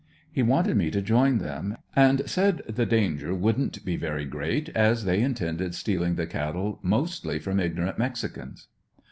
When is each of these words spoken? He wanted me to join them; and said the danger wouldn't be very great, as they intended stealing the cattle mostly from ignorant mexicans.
He 0.31 0.41
wanted 0.41 0.77
me 0.77 0.89
to 0.89 1.01
join 1.03 1.37
them; 1.37 1.77
and 1.95 2.23
said 2.27 2.63
the 2.67 2.87
danger 2.87 3.35
wouldn't 3.35 3.85
be 3.85 3.97
very 3.97 4.25
great, 4.25 4.69
as 4.69 5.05
they 5.05 5.21
intended 5.21 5.75
stealing 5.75 6.15
the 6.15 6.25
cattle 6.25 6.79
mostly 6.81 7.37
from 7.37 7.59
ignorant 7.59 7.99
mexicans. 7.99 8.67